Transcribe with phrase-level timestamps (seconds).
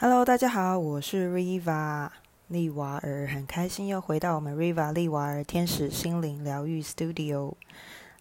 [0.00, 2.08] Hello，大家好，我是 Riva
[2.46, 7.54] 利瓦尔，很开心又回到我们 Riva 利瓦尔天使心灵疗愈 Studio。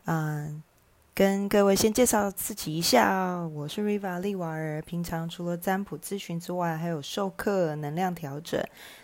[0.05, 0.63] 嗯，
[1.13, 4.81] 跟各位先介绍自己一下，我是 Riva 利瓦尔。
[4.81, 8.59] 平常除了占卜咨询之外，还有授课、能量调整。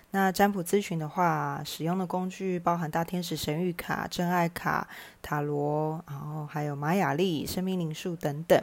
[0.09, 4.87] 那占卜咨询的话，使用的工具包含大天使神谕卡、真爱卡、
[5.21, 8.59] 塔罗，然后还有玛雅历、生命灵数等等。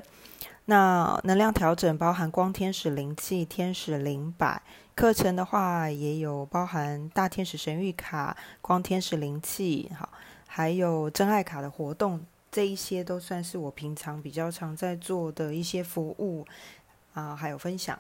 [0.71, 4.63] 那能量调整包含光天使灵气、天使灵摆
[4.95, 10.09] 课程的话，也有包含大天使神谕卡、光天使灵气，好，
[10.47, 16.47] 还有真爱卡的活动，这一些都算是我平常比较常在做的一些服务
[17.15, 17.99] 啊，还有分享。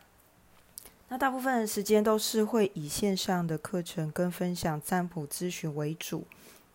[1.08, 6.24] 那大部分的时间都是会以线上的课程跟分享占卜咨询为主。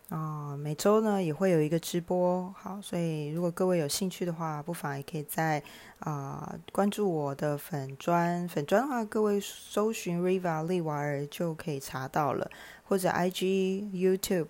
[0.10, 5.62] 啊，每周呢也会有一个直播，好，所以如果各位有兴趣的话，不妨也可以在
[5.98, 12.50] 啊关注我的粉砖，粉砖的话，各位搜寻 Riva 利瓦尔就可以查到了，
[12.84, 14.50] 或者 IG、YouTube，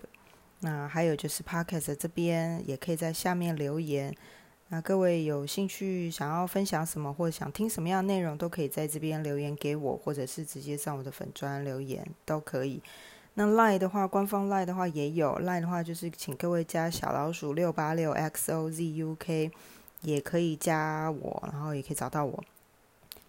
[0.59, 4.14] 那还有就是 Podcast 这边也可以在下面留言。
[4.67, 12.81] 那各位有兴趣想要分享什么，或者想听什么样的内容，都可以在这边留言给我，或者是直接上我的粉砖留言都可以。
[13.38, 19.52] 那 Line 的话，官方 Line 的话也有，Line 的话就是请各位加小老鼠六八六 X O Z U K，
[20.02, 22.44] 也可以加我，然后也可以找到我。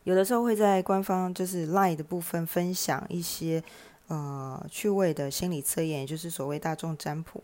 [0.04, 3.60] 有的时候会在官方就是 Line 的部分分享一些
[4.06, 7.42] 呃趣味的心理测验，也就是所谓大众占卜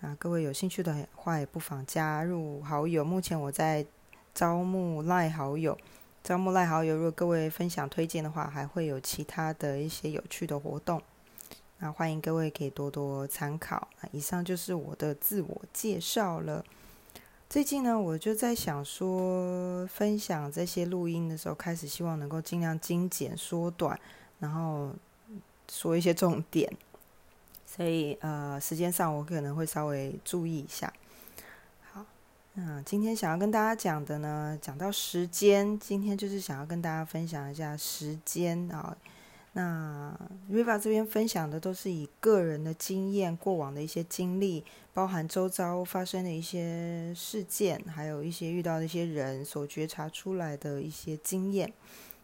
[0.00, 0.16] 啊。
[0.16, 3.04] 各位有兴趣的话，也不妨加入好友。
[3.04, 3.84] 目前我在
[4.32, 5.76] 招募 Line 好友，
[6.22, 6.94] 招募 Line 好友。
[6.94, 11.02] 如果各位分享推荐的话，还会有其他的一些有趣的活动。
[11.84, 13.86] 那欢迎各位可以多多参考。
[14.10, 16.64] 以上就是我的自我介绍了。
[17.50, 24.00] 最近呢，我就在想说，分享这些录音的时候，开始希望能够尽量精简、缩短，
[24.38, 24.92] 然后
[25.70, 26.74] 说一些重点。
[27.66, 30.90] 所以呃，时间上我可能会稍微注意一下。
[31.92, 32.02] 好，
[32.54, 38.96] 那今天想要跟大家讲的呢，讲到时间，今天就是想要跟大家分享一下时间啊。
[39.56, 40.12] 那
[40.50, 51.72] Riva 这边分享的都是以个人的经验、过往的一些经历，包含周遭发生的一些事件，还有一些遇到的一些人所觉察出来的一些经验，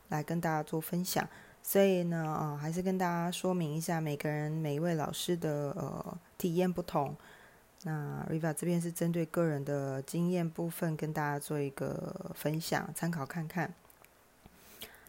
[0.08, 1.28] 来跟大家做分享。
[1.62, 7.14] 所以呢，啊，还是跟大家说明一下，每个人、每一位老师的呃体验不同。
[7.84, 13.72] 那 Riva 这边是针对个人的经验部分，跟大家做一个分享，参考看看。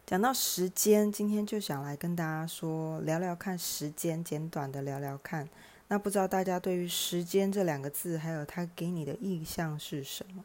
[0.06, 5.48] 讲到时间，今天就想来跟大家说聊聊看时间，简短的聊聊看。
[5.88, 10.44] 那不知道大家对于时间这两个字，还有它给你的印象是什么？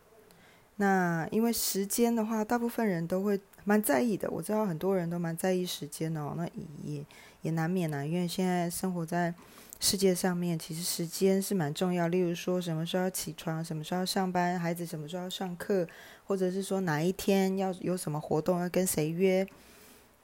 [0.76, 4.30] 那因为时间的话，大部分人都会蛮在意的。
[4.30, 6.34] 我知道很多人都蛮在意时间哦。
[6.36, 6.48] 那
[6.84, 7.04] 也
[7.42, 9.34] 也难免啊，因为现在生活在
[9.80, 12.08] 世界上面，其实时间是蛮重要。
[12.08, 15.86] 例如说，什么时候要起床，什么时候要上班，孩子什么时候要上课。
[16.28, 19.46] 或者是说哪一天要有什么活动要跟谁约，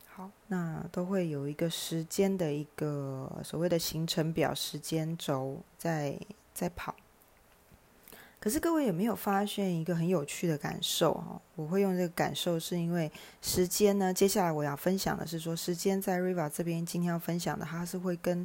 [0.08, 6.19] 好，那都会有一个时间的一个所谓的行程表、时间轴在
[6.52, 6.96] 在跑。
[8.40, 11.40] 可是各位有没有发现一个很有趣的感受哈？
[11.54, 13.08] 我会用这个感受，是因为
[13.40, 14.12] 时间呢。
[14.12, 18.44] 接下来我要分享的是说，时间在 Riva 这边今天要分享的，它是会跟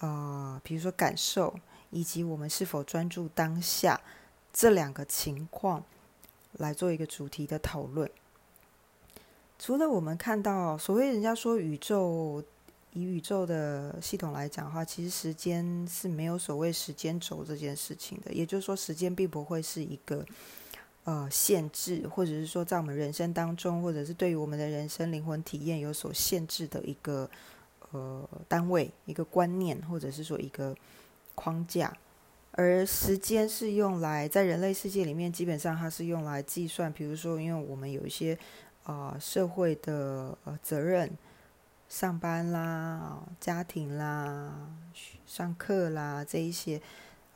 [0.00, 1.54] 呃，比如说感受
[1.90, 4.00] 以及我们是否专注当下
[4.52, 5.82] 这两个情况。
[6.58, 8.08] 来做一个主题的讨论。
[9.58, 12.40] 除了我们看到所谓人家说宇宙
[12.92, 18.32] 以宇宙的系统来讲的话，其实时间是没有所谓时间轴这件事情的。
[18.32, 20.24] 也就是说，时间并不会是一个
[21.02, 27.28] 呃限制，或者是说在我们人生当中，或者是对于我们的人生灵魂体验有所限制的一个
[27.94, 30.74] 呃单位、一个观念，或者是说一个
[31.34, 31.96] 框架。
[32.52, 36.92] 而时间是用来在人类世界里面，基本上它是用来计算。
[36.92, 38.38] 比如说，因为我们有一些
[38.84, 41.10] 啊社会的呃责任，
[41.88, 44.68] 上班啦、家庭啦、
[45.26, 46.80] 上课啦这一些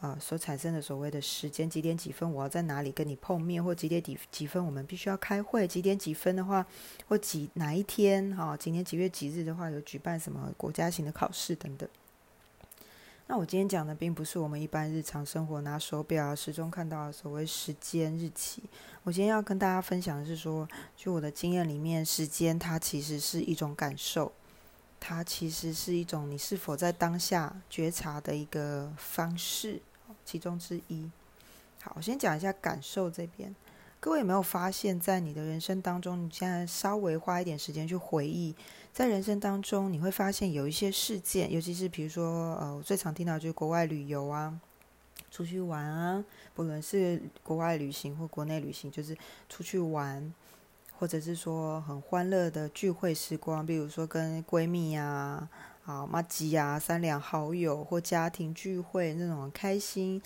[0.00, 6.64] 啊所产生的所谓的时间，几点几分我要在哪里跟你碰面，或几点几几分我们必须要开会，几点几分的话，
[7.08, 11.88] 或几哪一天哈，几年几月几日的话有举办什么国家型的考试等等。
[13.30, 18.62] 那我今天讲的并不是我们一般日常生活拿手表时钟看到的所谓时间日期。
[19.02, 20.66] 我今天要跟大家分享的是说，
[20.96, 24.32] 就我的经验里面，时间它其实是一种感受，
[25.00, 29.80] 它其实是一种你是否在当下觉察的一个方式
[30.24, 31.10] 其中之一。
[31.82, 33.54] 好，我先讲一下感受这边。
[34.00, 38.54] 各位有没有发现，在你的人生当中，你现在稍微花一点时间去回忆，
[38.92, 44.56] 在人生当中，你会发现有一些事件，尤其是比如说，呃，我最常听到就是国外旅游啊，
[45.32, 46.24] 出去玩啊，
[46.54, 49.16] 不论是国外旅行或国内旅行，就是
[49.48, 50.32] 出去玩，
[50.98, 55.48] 或者是说很欢乐的聚会时光，比如说跟闺蜜呀。
[55.84, 60.20] 啊，妈吉呀，三两好友或家庭聚会那种开心，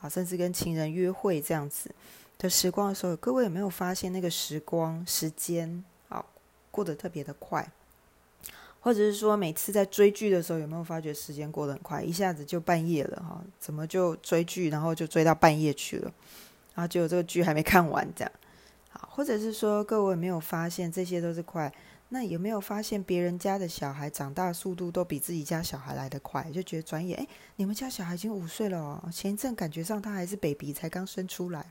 [0.00, 1.90] 啊，甚至跟情人约会这样子
[2.38, 6.24] 的时光的时候，各位有没有发现那个时光时间啊
[6.70, 7.68] 过得特别的快？
[8.78, 13.42] 或者是说每次在追剧的时候，有没有发觉时间过得很快，一下子就半夜了哈？
[13.58, 16.12] 怎么就追剧，然后就追到半夜去了？
[16.76, 18.32] 然后结果这个剧还没看完这样？
[19.00, 21.72] 或者是说各位有没有发现这些都是快？
[22.10, 26.50] 那有没有发现别人家的小孩长大速度都比自己家小孩来得快？
[26.50, 31.70] 就觉得转眼，哎，你们家小孩已经五岁了哦，前一阵感觉上他还是 baby 才刚生出来。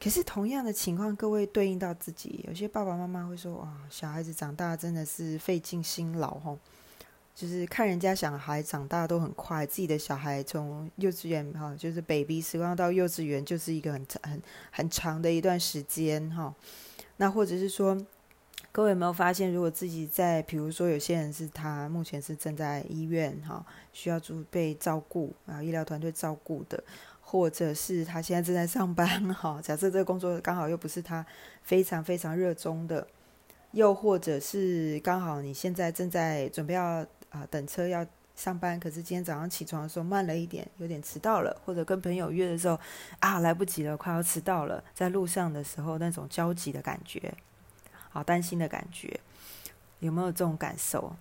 [0.00, 6.58] 可是同样的情况，各位对应到自己，有些爸爸妈妈会说：“哇，小孩子长大真的是费尽心劳吼。”
[7.34, 16.54] 就是看人家小孩长大都很快，自己的小孩从幼稚园哈，就是 baby 时光到幼稚园就是一个很很很长的一段时间哈。
[17.16, 18.00] 那或者是说。
[18.72, 26.82] 各位有没有发现，如果自己在，比如说有些人是他目前是正在医院哈，需要住被照顾啊，医疗团队照顾的，
[27.20, 31.24] 或者是他现在正在上班哈，假设这个工作刚好又不是他
[31.62, 33.06] 非常非常热衷的，
[33.70, 42.78] 又或者是刚好你现在正在准备要啊等车要上班，可是今天早上起床的时候慢了一点，有点迟到了，或者跟朋友约的时候
[43.18, 47.34] 啊来不及了，快要迟到了，在路上的时候那种焦急的感觉。
[48.10, 49.18] 好担心的感觉，
[49.98, 51.16] 有没有这种感受？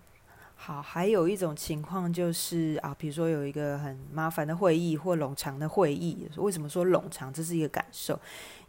[0.56, 7.34] 好，还有一种情况就是啊，比如说有一个很麻烦的会议或冗长的会议，为什么说冗长？
[7.34, 8.18] 这是一个感受。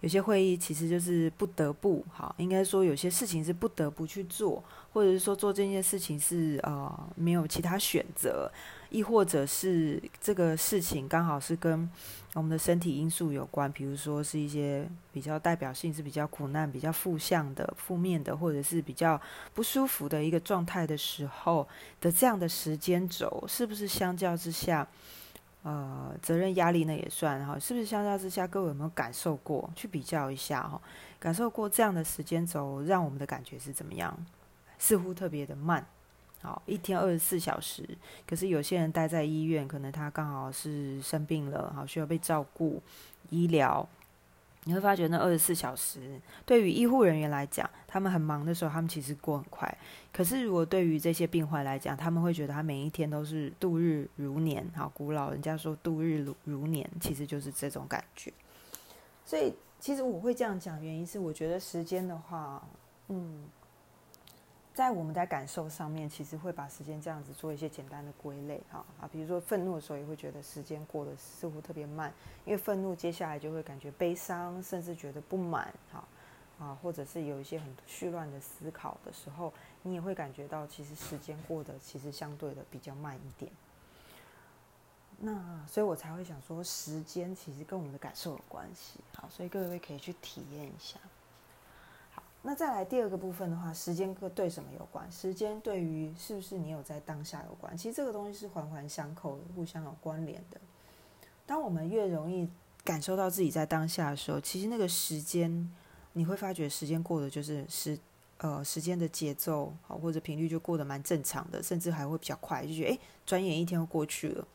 [0.01, 4.65] 有些会议其实就是不得不，好，应该说有些事情是不得不去做，
[4.95, 8.51] 或者是说做这件事情是呃没有其他选择。
[8.91, 11.91] 亦或者是这个事情刚好是跟
[12.33, 19.21] 我们的身体因素有关，比如说是一些比较代表性是比较苦难、比较负向的、负面的，或者是比较
[19.53, 21.67] 不舒服的一个状态的时候
[22.01, 24.87] 的这样的时间轴，是不是相较之下，
[25.65, 27.59] 呃，责任压力呢也算哈？
[27.59, 29.69] 是不是相较之下，各位有没有感受过？
[29.75, 30.81] 去比较一下哈，
[31.19, 34.17] 感受过这样的时间轴，让我们的感觉是怎么样？
[34.85, 35.83] 似乎特别的慢。
[36.43, 37.89] 好，一天二十四小时，
[38.27, 42.83] 可是有些人待在医院，可能他刚好是生病了，好需要被照顾，
[43.31, 43.89] 医疗，
[44.65, 49.75] 你会发觉那二十四小时对于医护人员来讲，他们很忙的时候，他们其实过很快。
[50.13, 54.71] 可是如果对于这些病患来讲，他们会觉得他每一天都是度日如年。
[54.77, 58.31] 好，古老人家说度日如年，其实就是这种感觉。
[59.25, 62.63] 所以其实我会这样讲，原因是我觉得时间的话，
[63.09, 63.45] 嗯。
[64.75, 72.13] 在我们的感受上面，其实会把时间这样子做一些简单的归类，哈啊，比如说愤怒的时候，也会觉得时间过得似乎特别慢，
[72.45, 76.05] 因为愤怒接下来就会感觉悲伤，甚至觉得不满，哈
[76.59, 83.53] 啊，或者是有一些很絮乱的思考的时候，你也会感觉到其实时间过得其实相对的比较慢一点。
[85.21, 90.99] 那所以我才会想说，时间其实跟我们的感受有关系，好，所以各位可以去体验一下。
[92.47, 95.11] 那再来第二个部分的话，时间跟对什么有关？
[95.11, 97.75] 时间对于是不是你有在当下有关？
[97.75, 100.61] 其实这个东西是环环相扣的，互相有关联的。
[101.47, 102.47] 当我们越容易
[102.85, 105.75] 感受到自己在当下的时候，其实那个时间
[106.13, 107.99] 你会发觉时间过得就是时
[108.37, 114.47] 呃时间的节奏好或者频率就过得蛮正常的，甚至还会比较快，就觉得诶，转眼一天又过去了。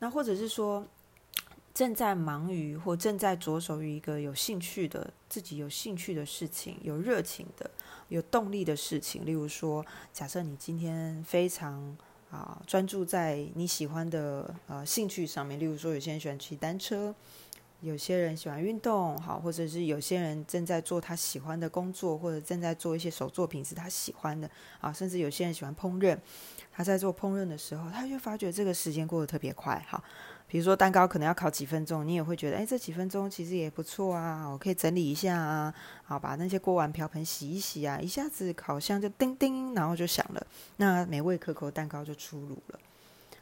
[0.00, 0.84] 那或者是说。
[1.74, 7.70] 正在忙于或正在着手于一个有兴趣的、自己有兴趣的事情、有热情的、
[8.08, 9.24] 有动力的事情。
[9.24, 11.96] 例如说，假设你今天非常
[12.30, 17.14] 啊专注在你喜欢的呃兴趣上面，例如说，有些人喜欢骑单车，
[17.80, 24.50] 有些人喜欢运动，好，或者是有些人正在做他喜欢的工作，或者正在做一些手作品是他喜欢的
[24.80, 26.18] 啊，甚至有些人喜欢烹饪，
[26.70, 30.02] 他在做烹饪的时候，他就发觉这个时间过得特别快，哈。
[30.52, 42.78] 比如说蛋糕可能要烤几分钟，你也会觉得，哎，这几分钟其实也不错啊，我可以整理一下啊，好把那些锅碗瓢盆洗一洗啊，一下子烤箱就叮叮，然后就响了，那美味可口蛋糕就出炉了。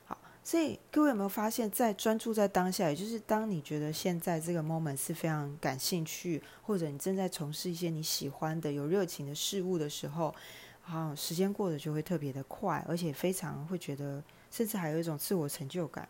[0.04, 10.32] 好，所以各位有没有发现，在专注在当下，也就是当你觉得现在这个 moment 是非常感兴趣，或者你正在从事一些你喜欢的、有热情的事物的时候，
[10.80, 16.08] 好，时间过得就会特别的快，而且非常会觉得，甚至还有一种自我成就感。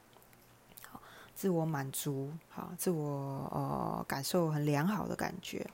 [1.41, 5.67] 自我满足，好，自我呃感受很良好的感觉。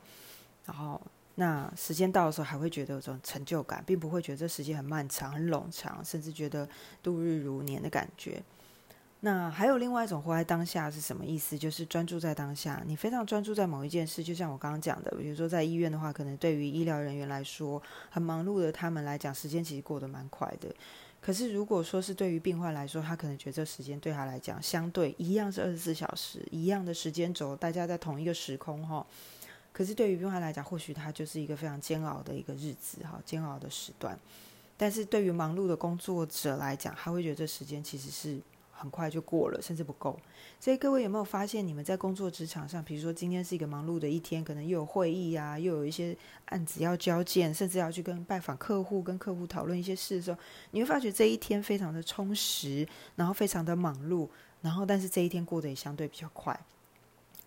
[0.65, 1.03] 然后，
[1.35, 6.69] 那时间到的时候，还会觉得有种成就感，并不会觉得这时间很漫长、很冗长，甚至觉得
[7.03, 8.41] 度日如年的感觉。
[9.19, 11.59] 那还有另外一种活在当下是什么意思？
[11.59, 14.23] 就是专注在当下，你非常专注在某一件事。
[14.23, 20.73] 就像我刚刚讲的，比如说在医院的话，可能对于医疗人员来说很忙碌的，他们来讲时间其实过得蛮快的。
[21.27, 29.05] 可是如果说是对于病患来说，他可能觉得这时间对他来讲相对一样是二十四小时，一样的时间轴，大家在同一个时空哈。
[29.73, 34.17] 可是对于病患来讲，或许他就是一个非常煎熬的一个日子哈，煎熬的时段。
[34.77, 38.39] 但是对于忙碌的工作者来讲，他会觉得这时间其实是。
[38.77, 40.19] 很快就过了，甚至不够。
[40.61, 46.17] 所以各位有没有发现，你们在工作职场上，比如说今天是一个忙碌的一天，可能又有会议啊，又有一些
[46.47, 50.39] 案子要交件，甚至要去跟拜访客户、跟客户讨论一些事的时候，
[50.73, 54.29] 你会发觉这一天非常的充实，然后非常的忙碌，
[54.61, 56.59] 然后但是这一天过得也相对比较快。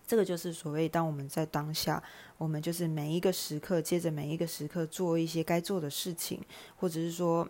[0.06, 2.02] 这个就是所谓，当我们在当下，
[2.38, 6.40] 我们就是每一个时刻接着每一个时刻做一些该做的事情，
[6.76, 7.48] 或者是说。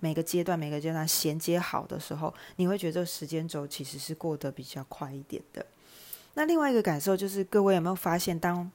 [0.00, 5.64] 每个阶段，每个阶段衔接好的时候，你会觉得这个时间轴其实是过得比较快一点的。
[6.34, 8.70] 那另外一个感受就是，各位有没有发现，当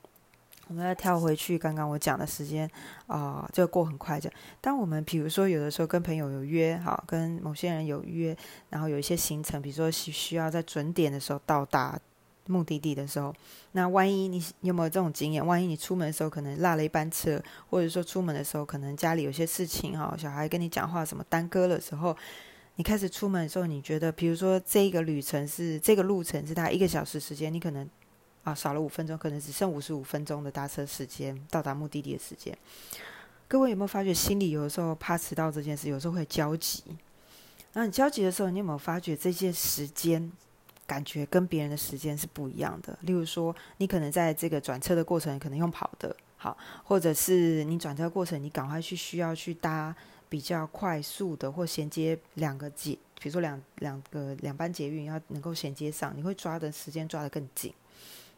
[0.67, 2.69] 我们要跳回去刚刚我讲的时间
[3.07, 4.19] 啊，就过很快。
[4.19, 8.35] 这样，当我们比如说有的时候跟朋友有约，哈，跟某些人有约，
[8.69, 11.99] 然后有一些行程，比如说需需要在准点的时候到达。
[12.47, 13.33] 目的地的时候，
[13.71, 15.45] 那万一你有没有这种经验？
[15.45, 22.15] 万一你出门的时候可能落了一班车，或者说出门的时候可能家里有些事情哈，小孩跟你讲话什么耽搁了时候，
[22.75, 27.89] 你开始出门的时候，你觉得，比如说这个旅程是这个路程是大概一个小时时间，你可能
[28.43, 32.55] 啊少了五分钟，可能只剩五十五分钟的搭车时间到达目的地的时间。
[33.47, 36.83] 各位有没有发觉心里有的时候怕迟到这件事，有时候会焦急？
[37.73, 40.31] 那你焦急的时候，你有没有发觉这些时间？
[40.87, 42.97] 感觉跟别人的时间是不一样的。
[43.01, 49.95] 例如说，你可能在这个转车的过程，可能用跑的，好，或者是你转车过程，你赶快去需要去搭
[50.29, 57.73] 比较快速的或衔接两个捷，比如说两两个两班捷运要能够衔接上，你会抓的时间抓得更紧。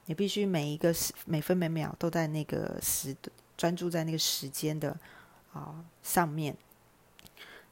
[0.05, 3.13] 你必须每一个时每分每秒都在那个时
[3.57, 4.97] 专注在那个时间的
[5.51, 6.55] 啊上面。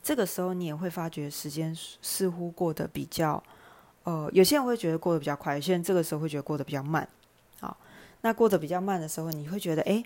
[0.03, 3.41] 这个时候你也会发觉时间似乎过得比较。
[4.05, 7.07] 呃，有些人会觉得过得比较快，有些人这个时候会觉得过得比较慢。
[7.59, 7.75] 好，
[8.21, 10.03] 那过得比较慢的时候，你会觉得哎，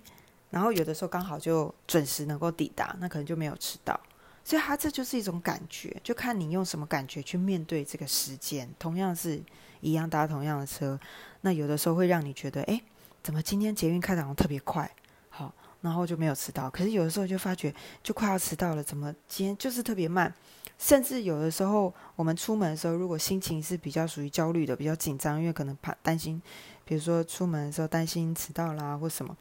[0.50, 4.00] 然后有的时候刚好就准时能够抵达，那可能就没有迟到。
[4.44, 8.68] 所以它这就是一种感觉，就看你用什么感觉去面对这个时间。
[8.80, 9.40] 同样是
[9.82, 10.98] 一样搭同样的车，
[11.42, 12.82] 那有的时候会让你觉得哎，
[13.22, 14.90] 怎么今天捷运开的特别快，
[15.30, 16.70] 好，然后就没有迟到。
[16.70, 20.34] 可是有的时候就发觉就快要迟到了，怎么今天就是特别慢。
[20.80, 26.42] 甚至有的时候，我们出门的时候，如果心情是比较属于焦虑的、比较紧张，因为可能怕担心，
[26.86, 29.36] 比如说出门的时候担心迟到啦或什么，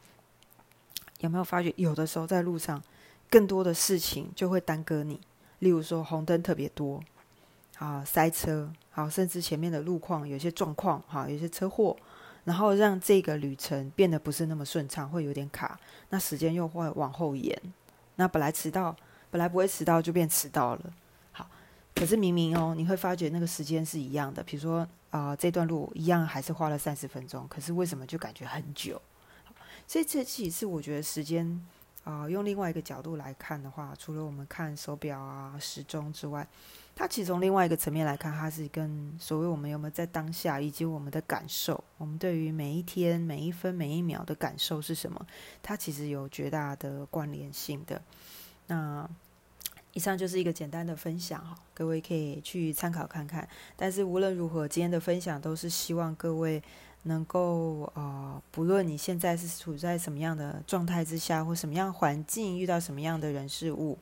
[1.21, 2.83] 有没有发觉有的时候在路上
[3.29, 5.17] 更多的事情就会耽搁你？
[5.59, 7.01] 例如说红灯特别多，
[7.77, 11.95] 啊塞车，好甚至前面的路况有些状况，哈有些车祸，
[12.43, 15.79] 然后让这个旅程变得不是那么顺畅，会有点卡，
[16.09, 17.57] 那时间又会往后延，
[18.17, 18.93] 那本来迟到
[19.31, 20.81] 本来不会迟到就变迟到了。
[21.95, 24.41] 可是明明哦，你会发觉那个时间是一样的。
[24.41, 29.01] 比如说啊，这段路一样还是花了三十分钟，可是为什么就感觉很久？
[29.85, 31.65] 所以这其实是我觉得时间
[32.05, 36.47] 啊，用另外一个角度来看的话，除了我们看手表啊、时钟之外，
[36.95, 45.25] 它其实从另外一个层面来看，它是跟所谓我们有没有在当下，以及我们的感受，我们对于每一天、每一分、每一秒的感受是什么？
[45.61, 48.01] 它其实有绝大的关联性的。
[48.67, 49.09] 那。
[49.93, 53.47] 以上就是一个简单的分享哈，各位可以去参考看看。
[53.75, 56.61] 但是无论如何，今天的分享都是希望各位
[57.03, 63.97] 能够啊，不论你现在是处在什么样的状态之下，或什么样环境，遇到什么样的人事物，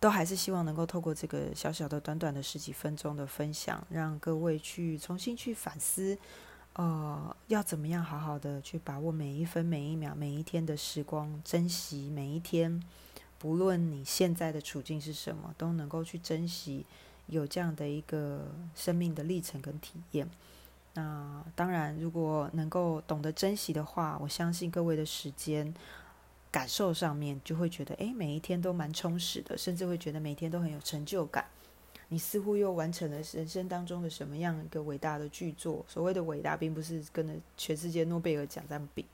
[0.00, 6.18] 都还是希望能够透过这个小小的、短短的十几分钟的分享，让各位去重新去反思，
[6.72, 12.82] 呃，要怎么样好好的去把握每一分、每一秒、每一天的时光，珍惜每一天。
[13.38, 16.84] 不论你现在的处境是什么，都能够去珍惜
[17.26, 20.28] 有这样的一个生命的历程跟体验。
[20.94, 25.72] 那当然，如果能够懂得珍惜的话，我相信各位的时间
[26.50, 31.46] 感受上面就会觉得，诶，每一天都蛮充实的，甚至会觉得每天都很有成就感。
[32.08, 35.84] 你似乎又完成了人生当中的什么样一个伟大的巨作？
[35.86, 39.04] 所谓的伟大，并不是跟着全世界诺贝尔奖在比。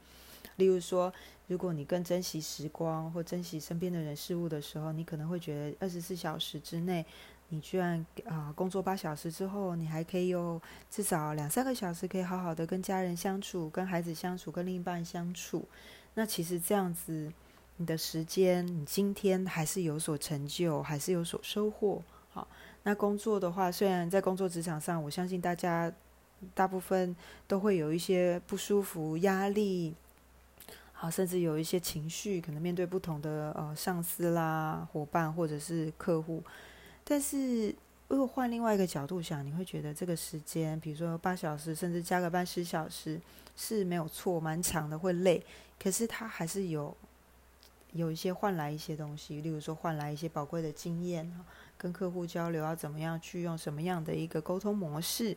[0.57, 1.13] 例如说，
[1.47, 7.05] 如果你更珍惜时光或珍惜身边的人事物的时候，你可能会觉得二十四小时之内
[7.51, 15.65] 你居然啊工作八小时之后，你还可以有至少两三个小时可以好好的跟家人相处、跟孩子相处、跟另一半相处。
[16.15, 17.33] 那其实这样子，
[17.77, 22.03] 你的时间，你今天还是有所成就，还是有所收获。
[22.33, 22.49] 好，
[22.85, 25.93] 那工作的话，虽然在工作职场上，我相信大家
[26.55, 27.15] 大部分
[27.47, 29.95] 都会有一些不舒服、压力。
[31.05, 36.43] 啊，甚至有一些情绪，可能面对不同的呃上司啦、伙伴或者是客户。
[37.05, 37.75] 但是
[38.09, 43.21] 如果换另外一个角度想，你会觉得这个时间，比如说八小时，甚至加个班十小时
[43.55, 45.45] 是没有错，蛮长的，会累。
[45.79, 46.97] 可是它还是有
[47.93, 51.31] 有一些换来一些东西，例如说换来一些宝贵的经验
[51.77, 55.37] 跟客户交流要怎么样去用什么样的一个沟通模式。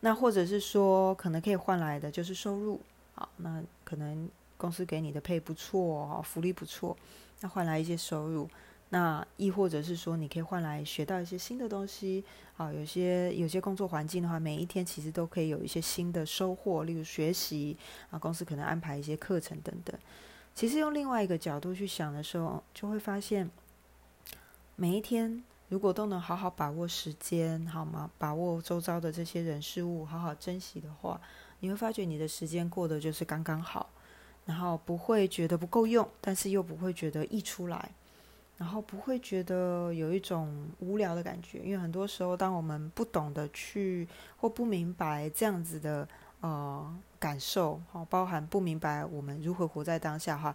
[0.00, 2.78] 那或者是说，可能可以换来的就是收入。
[3.14, 4.28] 好，那可能。
[4.60, 6.94] 公司给你的配不错，福利不错，
[7.40, 8.46] 那换来一些收入，
[8.90, 12.22] 那亦或者是说，你可以换来学到一些新的东西，
[12.58, 17.74] 啊，有些有些工作环境的话，每一天其实都可以有一些新的收获，例如学习
[18.10, 19.98] 啊，公司可能安排一些课程等等。
[20.54, 23.48] 其实用另外一个角度去想的时候，就会发现，
[24.76, 28.10] 每一天如果都能好好把握时间，好吗？
[28.18, 31.18] 把握周遭的这些人事物，好好珍惜的话，
[31.60, 33.88] 你会发觉你的时间过得就是刚刚好。
[34.50, 37.92] 然后不会觉得不够用，但是又不会觉得溢出来，
[38.58, 46.08] 然后不会觉得有一种无聊的感觉，因为很多时候，当我们不懂得去或不明白这样子的
[46.40, 50.52] 呃感受，哈，包含不明白我们如何活在当下，哈，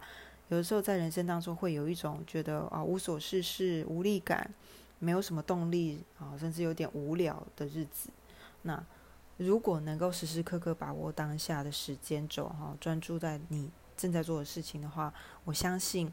[0.50, 4.52] 有的时候在人生当中会有一种觉得啊无所事事、无力感，
[4.98, 8.10] 没有什么动力啊，甚至有点无聊的日子，
[8.60, 8.84] 那。
[9.38, 15.12] 如果能够时时刻刻把握当下的时间轴，哈，专注在你正在做的事情的话，
[15.44, 16.12] 我相信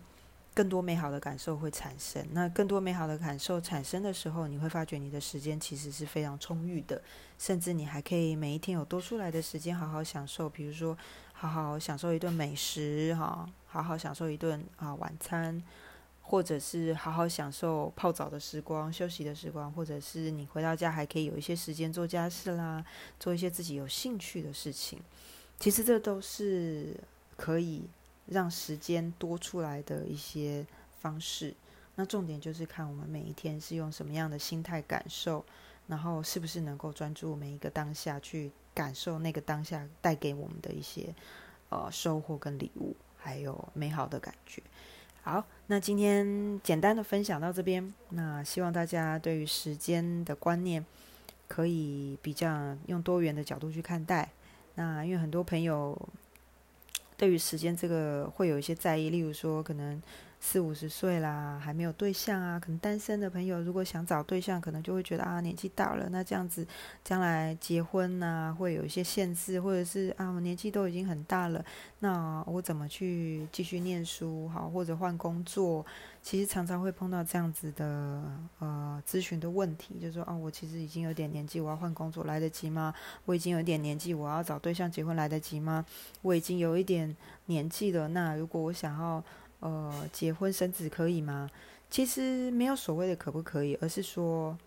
[0.54, 2.26] 更多美好的感受会产生。
[2.32, 7.02] 那更多美好的感受产生的时候，你会发觉你的时间其实是非常充裕的，
[7.38, 10.98] 甚至你还可以每一天有多出来的时间好好享受，比如说
[11.34, 15.62] 好好享受一顿美食，哈，好好享受一顿啊晚餐。
[16.26, 22.84] 或者是好好享受泡澡的时光、休息的时光，或者是你回到家还可以有一些时间做家事啦，
[23.20, 24.98] 做一些自己有兴趣的事情。
[25.60, 26.98] 其实这都是
[27.36, 27.84] 可以
[28.26, 30.66] 让时间多出来的一些
[31.00, 31.54] 方式。
[31.96, 35.46] 那重点就是看我们每一天是用什么样的心态感受，
[35.88, 41.14] 然后是不是能够专注每一个当下去感受那个当下带给我们的一些
[41.70, 44.64] 呃收获跟礼物，还有美好的感觉。
[45.22, 47.94] 好，那今天简单的分享到这边。
[48.10, 50.84] 那希望大家对于时间的观念，
[51.48, 54.30] 可以比较用多元的角度去看待。
[54.76, 55.96] 那因为很多朋友
[57.24, 60.02] 对于时间这个会有一些在意，例如说可能。
[60.46, 66.68] 四五十岁啦，还没有对象啊，可能单身的朋友如果想找对象，可能就会觉得啊，年纪大了，那这样子
[67.02, 71.64] 将来结婚呐，会有一些限制，或者是啊，我年纪都已经很大了，
[72.00, 75.86] 那我怎么去继续念书好，或者换工作？
[76.22, 78.22] 其实常常会碰到这样子的
[78.60, 82.94] 呃咨询的问题，就是说啊，我其实已经有点年纪，我要换工作来得及吗？
[83.24, 85.86] 我已经有点年纪，我要找对象结婚来得及吗？
[86.22, 89.24] 我已经有一点年纪了，那如果我想要。
[89.64, 91.50] 呃，结婚生子可以吗？
[91.90, 94.58] 其实没有所谓的可不可以，而是说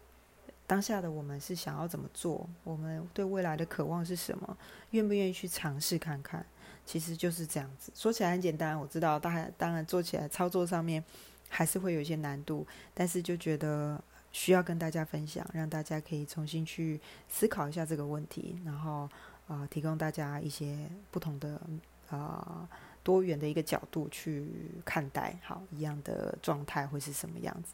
[0.67, 4.57] 当下的我们是想要怎么做，我们对未来的渴望是什么，
[4.93, 6.47] 愿不愿意去尝试看看？
[6.87, 7.93] 其实就是这样子。
[7.95, 11.05] 说起来很简单，我知道，大家当然做起来操作上面
[11.51, 19.07] 还是会有一些难度，但是就觉得需要跟大家分享，让大家可以重新去思考一下这个问题，然后
[19.47, 21.61] 啊，提供大家一些不同的
[22.09, 22.67] 啊。
[23.07, 24.45] 多元的一个角度去
[24.85, 27.73] 看待，好一样的状态会是什么样子？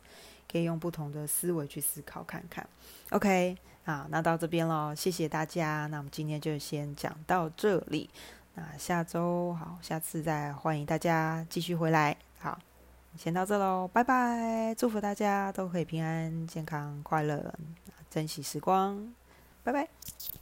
[0.51, 2.69] 可以用不同的思维去思考看看。
[3.09, 5.87] OK，好，那到这边喽，谢谢大家。
[5.87, 8.11] 那我们今天就先讲到这里。
[8.55, 12.15] 那下周好，下次再欢迎大家继续回来。
[12.39, 12.59] 好，
[13.17, 14.75] 先到这喽，拜拜！
[14.77, 17.55] 祝福大家都可以平安、健康、快乐，
[18.11, 19.15] 珍惜时光。
[19.65, 20.42] 拜拜。